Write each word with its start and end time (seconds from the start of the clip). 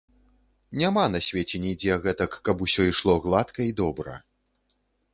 Няма 0.81 1.03
на 1.15 1.21
свеце 1.27 1.61
нідзе 1.67 1.99
гэтак, 2.07 2.31
каб 2.51 2.65
усё 2.69 2.81
ішло 2.95 3.13
гладка 3.29 3.59
і 3.71 3.81
добра. 3.85 4.21